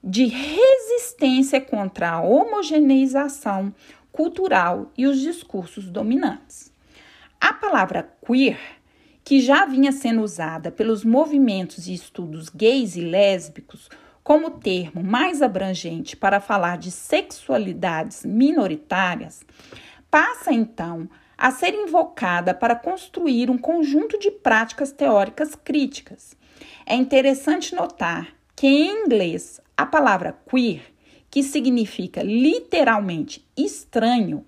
de 0.02 0.26
resistência 0.26 1.60
contra 1.60 2.10
a 2.10 2.22
homogeneização 2.22 3.74
cultural 4.12 4.92
e 4.96 5.06
os 5.06 5.20
discursos 5.20 5.90
dominantes. 5.90 6.72
A 7.40 7.52
palavra 7.52 8.08
queer, 8.24 8.58
que 9.24 9.40
já 9.40 9.66
vinha 9.66 9.90
sendo 9.90 10.22
usada 10.22 10.70
pelos 10.70 11.04
movimentos 11.04 11.88
e 11.88 11.94
estudos 11.94 12.48
gays 12.48 12.96
e 12.96 13.00
lésbicos 13.00 13.88
como 14.28 14.50
termo 14.50 15.02
mais 15.02 15.40
abrangente 15.40 16.14
para 16.14 16.38
falar 16.38 16.76
de 16.76 16.90
sexualidades 16.90 18.26
minoritárias, 18.26 19.40
passa 20.10 20.52
então 20.52 21.08
a 21.38 21.50
ser 21.50 21.72
invocada 21.72 22.52
para 22.52 22.76
construir 22.76 23.48
um 23.48 23.56
conjunto 23.56 24.18
de 24.18 24.30
práticas 24.30 24.92
teóricas 24.92 25.54
críticas. 25.54 26.36
É 26.84 26.94
interessante 26.94 27.74
notar 27.74 28.28
que 28.54 28.66
em 28.66 29.06
inglês 29.06 29.62
a 29.74 29.86
palavra 29.86 30.38
queer, 30.46 30.82
que 31.30 31.42
significa 31.42 32.22
literalmente 32.22 33.48
estranho, 33.56 34.44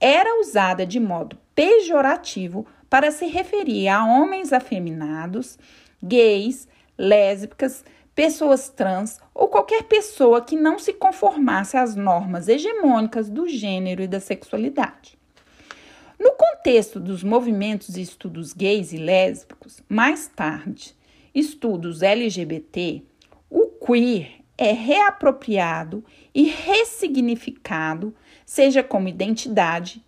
era 0.00 0.40
usada 0.40 0.86
de 0.86 0.98
modo 0.98 1.36
pejorativo 1.54 2.66
para 2.88 3.10
se 3.10 3.26
referir 3.26 3.88
a 3.88 4.02
homens 4.02 4.50
afeminados, 4.50 5.58
gays, 6.02 6.66
lésbicas, 6.96 7.84
pessoas 8.14 8.68
trans 8.68 9.18
ou 9.34 9.48
qualquer 9.48 9.84
pessoa 9.84 10.42
que 10.42 10.56
não 10.56 10.78
se 10.78 10.92
conformasse 10.92 11.76
às 11.76 11.94
normas 11.94 12.48
hegemônicas 12.48 13.28
do 13.30 13.48
gênero 13.48 14.02
e 14.02 14.08
da 14.08 14.20
sexualidade. 14.20 15.18
No 16.18 16.32
contexto 16.32 17.00
dos 17.00 17.24
movimentos 17.24 17.96
e 17.96 18.02
estudos 18.02 18.52
gays 18.52 18.92
e 18.92 18.98
lésbicos, 18.98 19.82
mais 19.88 20.28
tarde, 20.28 20.94
estudos 21.34 22.02
LGBT, 22.02 23.02
o 23.48 23.68
queer 23.68 24.40
é 24.58 24.72
reapropriado 24.72 26.04
e 26.34 26.44
ressignificado, 26.44 28.14
seja 28.44 28.82
como 28.82 29.08
identidade, 29.08 30.04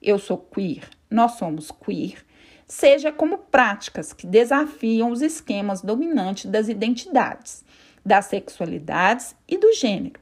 eu 0.00 0.18
sou 0.18 0.38
queer, 0.38 0.88
nós 1.10 1.32
somos 1.32 1.70
queer, 1.70 2.24
seja 2.70 3.10
como 3.10 3.36
práticas 3.36 4.12
que 4.12 4.26
desafiam 4.26 5.10
os 5.10 5.20
esquemas 5.20 5.82
dominantes 5.82 6.46
das 6.46 6.68
identidades, 6.68 7.64
das 8.06 8.26
sexualidades 8.26 9.34
e 9.48 9.58
do 9.58 9.72
gênero. 9.72 10.20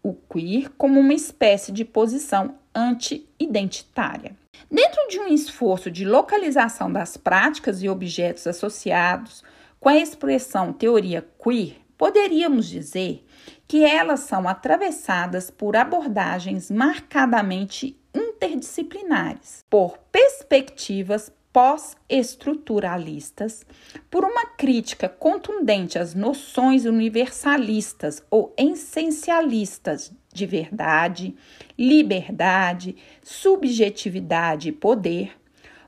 O 0.00 0.14
queer 0.14 0.70
como 0.78 1.00
uma 1.00 1.12
espécie 1.12 1.72
de 1.72 1.84
posição 1.84 2.54
anti-identitária. 2.72 4.36
Dentro 4.70 5.08
de 5.08 5.18
um 5.18 5.26
esforço 5.26 5.90
de 5.90 6.04
localização 6.04 6.92
das 6.92 7.16
práticas 7.16 7.82
e 7.82 7.88
objetos 7.88 8.46
associados 8.46 9.42
com 9.80 9.88
a 9.88 9.98
expressão 9.98 10.72
teoria 10.72 11.26
queer, 11.42 11.80
Poderíamos 12.00 12.66
dizer 12.66 13.22
que 13.68 13.84
elas 13.84 14.20
são 14.20 14.48
atravessadas 14.48 15.50
por 15.50 15.76
abordagens 15.76 16.70
marcadamente 16.70 17.94
interdisciplinares, 18.14 19.62
por 19.68 19.98
perspectivas 20.10 21.30
pós-estruturalistas, 21.52 23.64
por 24.10 24.24
uma 24.24 24.46
crítica 24.46 25.08
contundente 25.08 25.98
às 25.98 26.14
noções 26.14 26.84
universalistas 26.84 28.22
ou 28.30 28.54
essencialistas 28.56 30.12
de 30.32 30.46
verdade, 30.46 31.34
liberdade, 31.76 32.96
subjetividade 33.22 34.68
e 34.68 34.72
poder, 34.72 35.36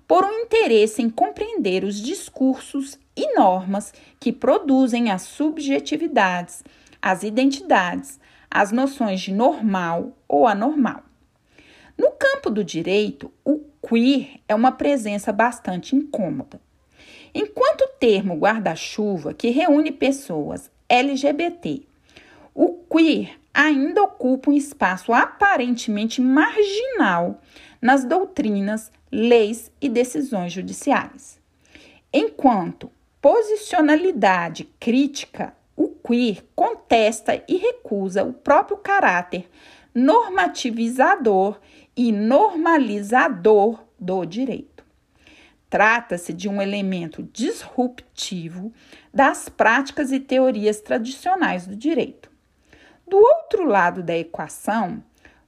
por 0.06 0.24
um 0.24 0.40
interesse 0.40 1.00
em 1.00 1.08
compreender 1.08 1.84
os 1.84 2.00
discursos 2.00 2.98
e 3.16 3.34
normas 3.34 3.94
que 4.18 4.32
produzem 4.32 5.10
as 5.10 5.22
subjetividades, 5.22 6.64
as 7.00 7.22
identidades, 7.22 8.20
as 8.50 8.72
noções 8.72 9.20
de 9.20 9.32
normal 9.32 10.12
ou 10.28 10.46
anormal. 10.46 11.02
No 12.02 12.10
campo 12.10 12.50
do 12.50 12.64
direito, 12.64 13.32
o 13.44 13.60
queer 13.80 14.40
é 14.48 14.56
uma 14.56 14.72
presença 14.72 15.32
bastante 15.32 15.94
incômoda. 15.94 16.60
Enquanto 17.32 17.82
o 17.82 17.88
termo 18.00 18.34
guarda-chuva, 18.34 19.32
que 19.32 19.50
reúne 19.50 19.92
pessoas 19.92 20.68
LGBT, 20.88 21.82
o 22.52 22.72
queer 22.90 23.38
ainda 23.54 24.02
ocupa 24.02 24.50
um 24.50 24.52
espaço 24.52 25.12
aparentemente 25.12 26.20
marginal 26.20 27.40
nas 27.80 28.04
doutrinas, 28.04 28.90
leis 29.08 29.70
e 29.80 29.88
decisões 29.88 30.52
judiciais. 30.52 31.38
Enquanto 32.12 32.90
posicionalidade 33.20 34.68
crítica, 34.80 35.54
o 35.76 35.86
queer 35.88 36.42
contesta 36.56 37.40
e 37.46 37.58
recusa 37.58 38.24
o 38.24 38.32
próprio 38.32 38.76
caráter 38.76 39.48
normativizador 39.94 41.60
e 41.96 42.10
normalizador 42.12 43.84
do 43.98 44.24
direito. 44.24 44.84
Trata-se 45.68 46.32
de 46.32 46.48
um 46.48 46.60
elemento 46.60 47.22
disruptivo 47.32 48.72
das 49.12 49.48
práticas 49.48 50.12
e 50.12 50.20
teorias 50.20 50.80
tradicionais 50.80 51.66
do 51.66 51.74
direito. 51.74 52.30
Do 53.06 53.16
outro 53.16 53.64
lado 53.64 54.02
da 54.02 54.16
equação, 54.16 55.02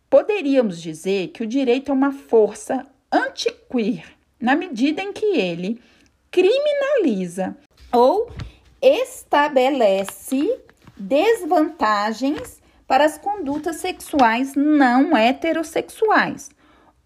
poderíamos 0.09 0.81
dizer 0.81 1.29
que 1.29 1.43
o 1.43 1.47
direito 1.47 1.91
é 1.91 1.95
uma 1.95 2.13
força 2.13 2.87
anti-queer, 3.13 4.05
na 4.41 4.55
medida 4.55 5.03
em 5.03 5.13
que 5.13 5.27
ele 5.27 5.81
criminaliza 6.31 7.57
ou 7.93 8.31
estabelece 8.83 10.61
desvantagens 10.97 12.61
para 12.87 13.05
as 13.05 13.19
condutas 13.19 13.77
sexuais 13.77 14.55
não 14.55 15.17
heterossexuais, 15.17 16.51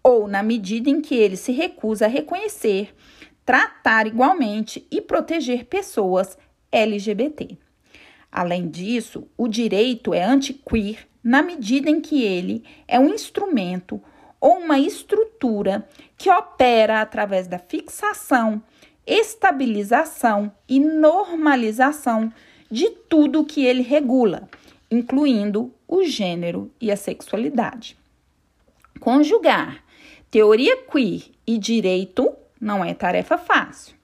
ou 0.03 0.27
na 0.27 0.43
medida 0.43 0.89
em 0.89 1.01
que 1.01 1.15
ele 1.15 1.35
se 1.35 1.51
recusa 1.51 2.05
a 2.05 2.09
reconhecer, 2.09 2.93
tratar 3.45 4.07
igualmente 4.07 4.85
e 4.91 5.01
proteger 5.01 5.65
pessoas 5.65 6.37
LGBT. 6.71 7.57
Além 8.31 8.67
disso, 8.67 9.27
o 9.37 9.47
direito 9.47 10.13
é 10.13 10.23
anti-queer 10.23 11.07
na 11.23 11.41
medida 11.41 11.89
em 11.89 11.99
que 11.99 12.23
ele 12.23 12.63
é 12.87 12.99
um 12.99 13.09
instrumento 13.09 14.01
ou 14.39 14.59
uma 14.59 14.79
estrutura 14.79 15.87
que 16.17 16.29
opera 16.29 17.01
através 17.01 17.47
da 17.47 17.57
fixação 17.57 18.61
estabilização 19.09 20.51
e 20.67 20.79
normalização 20.79 22.31
de 22.69 22.91
tudo 22.91 23.43
que 23.43 23.65
ele 23.65 23.81
regula, 23.81 24.47
incluindo 24.91 25.73
o 25.87 26.03
gênero 26.03 26.71
e 26.79 26.91
a 26.91 26.97
sexualidade. 26.97 27.97
Conjugar 28.99 29.83
teoria 30.29 30.77
queer 30.83 31.31
e 31.45 31.57
direito 31.57 32.31
não 32.59 32.83
é 32.83 32.93
tarefa 32.93 33.37
fácil. 33.37 33.95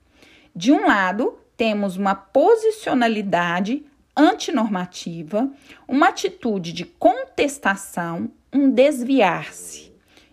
De 0.56 0.72
um 0.72 0.88
lado, 0.88 1.38
temos 1.58 1.98
uma 1.98 2.16
posicionalidade 2.16 3.86
antinormativa, 4.16 5.52
uma 5.88 6.08
atitude 6.08 6.72
de 6.72 6.86
contestação, 6.86 8.32
um 8.54 8.70
desviar-se. 8.70 9.92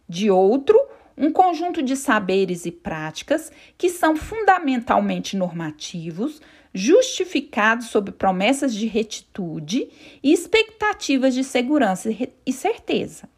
De 0.08 0.30
outro, 0.30 0.78
um 1.16 1.32
conjunto 1.32 1.82
de 1.82 1.96
saberes 1.96 2.64
e 2.64 2.70
práticas 2.70 3.50
que 3.76 3.88
são 3.88 4.16
fundamentalmente 4.16 5.36
normativos, 5.36 6.40
justificados 6.74 7.88
sob 7.88 8.12
promessas 8.12 8.74
de 8.74 8.86
retitude 8.86 9.88
e 10.22 10.32
expectativas 10.32 11.34
de 11.34 11.44
segurança 11.44 12.10
e 12.46 12.52
certeza. 12.52 13.28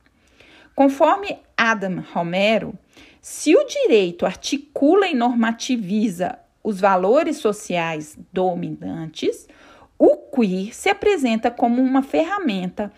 Conforme 0.75 1.39
Adam 1.57 2.03
Romero, 2.13 2.77
se 3.21 3.57
o 3.57 3.65
direito 3.65 4.27
articula 4.27 5.07
e 5.07 5.15
normativiza 5.15 6.39
os 6.63 6.81
valores 6.81 7.37
sociais 7.39 8.19
dominantes, 8.33 9.49
o 9.99 10.17
queer 10.17 10.75
se 10.75 10.89
apresenta 10.89 11.51
como 11.51 11.81
uma 11.81 12.03
ferramenta 12.03 12.93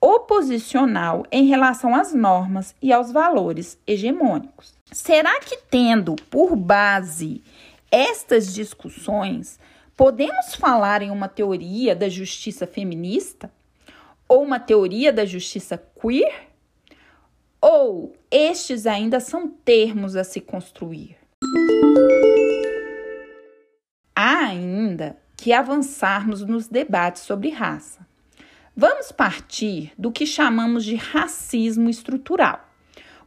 oposicional 0.00 1.24
em 1.30 1.46
relação 1.46 1.94
às 1.94 2.12
normas 2.12 2.74
e 2.82 2.92
aos 2.92 3.12
valores 3.12 3.78
hegemônicos. 3.86 4.74
Será 4.90 5.38
que, 5.40 5.56
tendo 5.70 6.16
por 6.28 6.56
base 6.56 7.42
estas 7.90 8.52
discussões, 8.52 9.60
podemos 10.02 10.56
falar 10.56 11.00
em 11.00 11.12
uma 11.12 11.28
teoria 11.28 11.94
da 11.94 12.08
justiça 12.08 12.66
feminista? 12.66 13.52
Ou 14.28 14.42
uma 14.42 14.58
teoria 14.58 15.12
da 15.12 15.24
justiça 15.24 15.78
queer? 15.78 16.48
Ou 17.60 18.12
estes 18.28 18.84
ainda 18.84 19.20
são 19.20 19.46
termos 19.46 20.16
a 20.16 20.24
se 20.24 20.40
construir? 20.40 21.16
Há 24.16 24.46
ainda 24.46 25.16
que 25.36 25.52
avançarmos 25.52 26.42
nos 26.42 26.66
debates 26.66 27.22
sobre 27.22 27.50
raça. 27.50 28.04
Vamos 28.76 29.12
partir 29.12 29.92
do 29.96 30.10
que 30.10 30.26
chamamos 30.26 30.84
de 30.84 30.96
racismo 30.96 31.88
estrutural, 31.88 32.68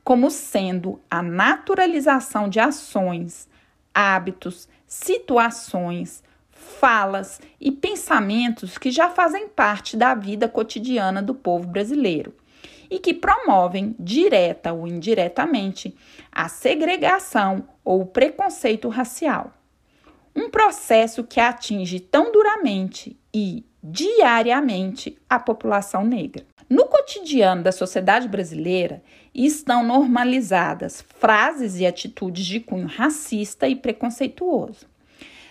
como 0.04 0.30
sendo 0.30 1.00
a 1.10 1.22
naturalização 1.22 2.50
de 2.50 2.60
ações, 2.60 3.48
hábitos, 3.94 4.68
situações, 4.86 6.22
falas 6.66 7.40
e 7.60 7.72
pensamentos 7.72 8.78
que 8.78 8.92
já 8.92 9.10
fazem 9.10 9.48
parte 9.48 9.96
da 9.96 10.14
vida 10.14 10.50
cotidiana 10.50 11.22
do 11.22 11.34
povo 11.34 11.68
brasileiro 11.68 12.34
e 12.90 13.00
que 13.00 13.14
promovem, 13.14 13.96
direta 14.00 14.74
ou 14.74 14.88
indiretamente, 14.88 15.96
a 16.32 16.48
segregação 16.48 17.68
ou 17.84 18.02
o 18.02 18.06
preconceito 18.06 18.90
racial. 18.90 19.54
Um 20.36 20.50
processo 20.50 21.24
que 21.24 21.40
atinge 21.40 22.00
tão 22.00 22.32
duramente 22.32 23.18
e 23.34 23.66
diariamente 23.82 25.18
a 25.30 25.40
população 25.40 26.04
negra. 26.04 26.46
No 26.70 26.88
cotidiano 26.88 27.62
da 27.62 27.72
sociedade 27.72 28.28
brasileira 28.28 29.04
estão 29.34 29.84
normalizadas 29.84 31.06
frases 31.20 31.80
e 31.80 31.86
atitudes 31.86 32.46
de 32.46 32.60
cunho 32.60 32.88
racista 32.88 33.68
e 33.68 33.76
preconceituoso. 33.76 34.88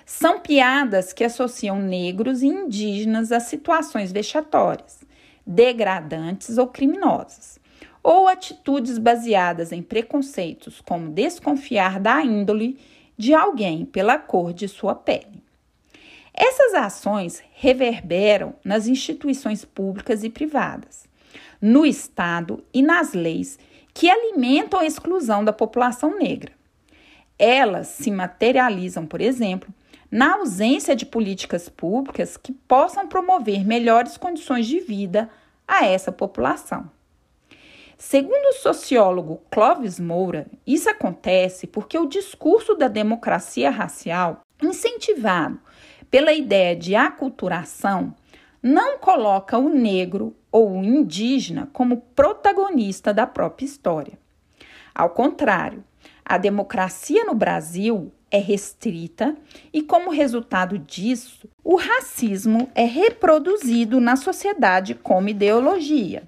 São 0.06 0.38
piadas 0.38 1.12
que 1.12 1.24
associam 1.24 1.78
negros 1.78 2.42
e 2.42 2.46
indígenas 2.46 3.32
a 3.32 3.40
situações 3.40 4.12
vexatórias, 4.12 5.00
degradantes 5.46 6.58
ou 6.58 6.66
criminosas, 6.66 7.58
ou 8.02 8.28
atitudes 8.28 8.98
baseadas 8.98 9.72
em 9.72 9.82
preconceitos, 9.82 10.80
como 10.82 11.10
desconfiar 11.10 11.98
da 11.98 12.22
índole 12.22 12.78
de 13.16 13.32
alguém 13.32 13.86
pela 13.86 14.18
cor 14.18 14.52
de 14.52 14.68
sua 14.68 14.94
pele. 14.94 15.42
Essas 16.34 16.74
ações 16.74 17.42
reverberam 17.54 18.54
nas 18.62 18.86
instituições 18.86 19.64
públicas 19.64 20.22
e 20.22 20.28
privadas, 20.28 21.06
no 21.62 21.86
Estado 21.86 22.62
e 22.74 22.82
nas 22.82 23.14
leis 23.14 23.58
que 23.94 24.10
alimentam 24.10 24.80
a 24.80 24.84
exclusão 24.84 25.44
da 25.44 25.52
população 25.52 26.18
negra. 26.18 26.52
Elas 27.38 27.86
se 27.86 28.10
materializam, 28.10 29.06
por 29.06 29.20
exemplo, 29.20 29.72
na 30.14 30.34
ausência 30.34 30.94
de 30.94 31.04
políticas 31.04 31.68
públicas 31.68 32.36
que 32.36 32.52
possam 32.52 33.08
promover 33.08 33.66
melhores 33.66 34.16
condições 34.16 34.64
de 34.64 34.78
vida 34.78 35.28
a 35.66 35.84
essa 35.84 36.12
população. 36.12 36.88
Segundo 37.98 38.50
o 38.50 38.52
sociólogo 38.52 39.42
Clóvis 39.50 39.98
Moura, 39.98 40.46
isso 40.64 40.88
acontece 40.88 41.66
porque 41.66 41.98
o 41.98 42.06
discurso 42.06 42.76
da 42.76 42.86
democracia 42.86 43.70
racial, 43.70 44.42
incentivado 44.62 45.58
pela 46.08 46.32
ideia 46.32 46.76
de 46.76 46.94
aculturação, 46.94 48.14
não 48.62 48.98
coloca 48.98 49.58
o 49.58 49.68
negro 49.68 50.32
ou 50.52 50.74
o 50.74 50.84
indígena 50.84 51.68
como 51.72 52.02
protagonista 52.14 53.12
da 53.12 53.26
própria 53.26 53.66
história. 53.66 54.16
Ao 54.94 55.10
contrário, 55.10 55.82
a 56.24 56.38
democracia 56.38 57.24
no 57.24 57.34
Brasil 57.34 58.12
é 58.34 58.38
restrita 58.38 59.36
e, 59.72 59.80
como 59.80 60.10
resultado 60.10 60.76
disso, 60.76 61.48
o 61.62 61.76
racismo 61.76 62.68
é 62.74 62.82
reproduzido 62.84 64.00
na 64.00 64.16
sociedade 64.16 64.92
como 64.92 65.28
ideologia. 65.28 66.24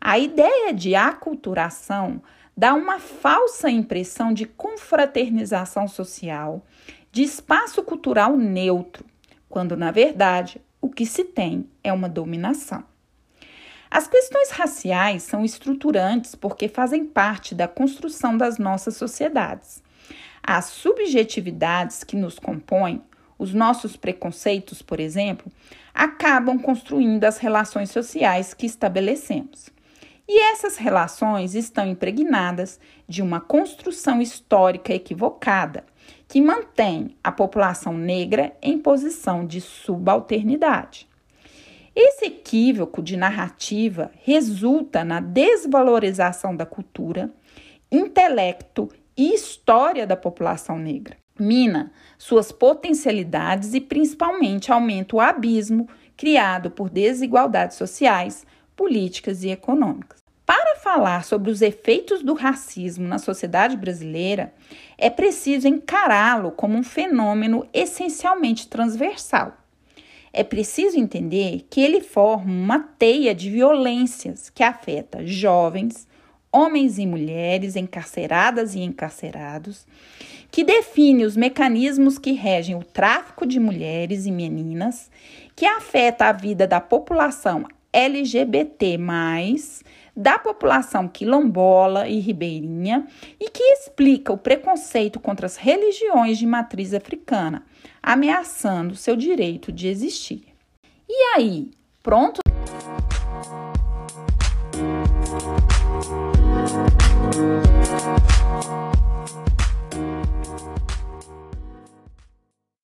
A 0.00 0.18
ideia 0.18 0.74
de 0.74 0.96
aculturação 0.96 2.20
dá 2.56 2.74
uma 2.74 2.98
falsa 2.98 3.70
impressão 3.70 4.32
de 4.32 4.46
confraternização 4.46 5.86
social, 5.86 6.66
de 7.12 7.22
espaço 7.22 7.84
cultural 7.84 8.36
neutro, 8.36 9.04
quando 9.48 9.76
na 9.76 9.92
verdade 9.92 10.60
o 10.80 10.90
que 10.90 11.06
se 11.06 11.22
tem 11.22 11.70
é 11.84 11.92
uma 11.92 12.08
dominação. 12.08 12.82
As 13.88 14.08
questões 14.08 14.50
raciais 14.50 15.22
são 15.22 15.44
estruturantes 15.44 16.34
porque 16.34 16.66
fazem 16.66 17.04
parte 17.04 17.54
da 17.54 17.68
construção 17.68 18.36
das 18.36 18.58
nossas 18.58 18.96
sociedades. 18.96 19.86
As 20.50 20.64
subjetividades 20.64 22.02
que 22.02 22.16
nos 22.16 22.38
compõem, 22.38 23.02
os 23.38 23.52
nossos 23.52 23.98
preconceitos, 23.98 24.80
por 24.80 24.98
exemplo, 24.98 25.52
acabam 25.92 26.58
construindo 26.58 27.22
as 27.24 27.36
relações 27.36 27.90
sociais 27.90 28.54
que 28.54 28.64
estabelecemos. 28.64 29.68
E 30.26 30.40
essas 30.50 30.78
relações 30.78 31.54
estão 31.54 31.86
impregnadas 31.86 32.80
de 33.06 33.20
uma 33.20 33.42
construção 33.42 34.22
histórica 34.22 34.94
equivocada 34.94 35.84
que 36.26 36.40
mantém 36.40 37.14
a 37.22 37.30
população 37.30 37.92
negra 37.92 38.56
em 38.62 38.78
posição 38.78 39.46
de 39.46 39.60
subalternidade. 39.60 41.06
Esse 41.94 42.24
equívoco 42.24 43.02
de 43.02 43.18
narrativa 43.18 44.10
resulta 44.24 45.04
na 45.04 45.20
desvalorização 45.20 46.56
da 46.56 46.64
cultura, 46.64 47.30
intelecto 47.92 48.88
e 49.18 49.34
história 49.34 50.06
da 50.06 50.16
população 50.16 50.78
negra. 50.78 51.16
Mina 51.38 51.92
suas 52.16 52.50
potencialidades 52.52 53.74
e 53.74 53.80
principalmente 53.80 54.72
aumenta 54.72 55.16
o 55.16 55.20
abismo 55.20 55.88
criado 56.16 56.70
por 56.70 56.88
desigualdades 56.88 57.76
sociais, 57.76 58.46
políticas 58.74 59.42
e 59.42 59.50
econômicas. 59.50 60.18
Para 60.46 60.76
falar 60.76 61.24
sobre 61.24 61.50
os 61.50 61.60
efeitos 61.60 62.22
do 62.22 62.32
racismo 62.32 63.06
na 63.06 63.18
sociedade 63.18 63.76
brasileira, 63.76 64.54
é 64.96 65.10
preciso 65.10 65.68
encará-lo 65.68 66.52
como 66.52 66.78
um 66.78 66.82
fenômeno 66.82 67.68
essencialmente 67.72 68.66
transversal. 68.66 69.58
É 70.32 70.42
preciso 70.42 70.98
entender 70.98 71.66
que 71.68 71.80
ele 71.80 72.00
forma 72.00 72.50
uma 72.50 72.78
teia 72.78 73.34
de 73.34 73.50
violências 73.50 74.48
que 74.48 74.62
afeta 74.62 75.26
jovens, 75.26 76.07
homens 76.52 76.98
e 76.98 77.06
mulheres, 77.06 77.76
encarceradas 77.76 78.74
e 78.74 78.80
encarcerados, 78.80 79.86
que 80.50 80.64
define 80.64 81.24
os 81.24 81.36
mecanismos 81.36 82.18
que 82.18 82.32
regem 82.32 82.74
o 82.74 82.82
tráfico 82.82 83.46
de 83.46 83.60
mulheres 83.60 84.26
e 84.26 84.30
meninas, 84.30 85.10
que 85.54 85.66
afeta 85.66 86.26
a 86.26 86.32
vida 86.32 86.66
da 86.66 86.80
população 86.80 87.64
LGBT, 87.92 88.98
da 90.16 90.38
população 90.38 91.06
quilombola 91.06 92.08
e 92.08 92.18
ribeirinha 92.18 93.06
e 93.38 93.48
que 93.50 93.62
explica 93.62 94.32
o 94.32 94.38
preconceito 94.38 95.20
contra 95.20 95.46
as 95.46 95.56
religiões 95.56 96.38
de 96.38 96.46
matriz 96.46 96.92
africana, 96.92 97.64
ameaçando 98.02 98.96
seu 98.96 99.14
direito 99.14 99.70
de 99.70 99.86
existir. 99.86 100.44
E 101.08 101.36
aí, 101.36 101.70
pronto? 102.02 102.40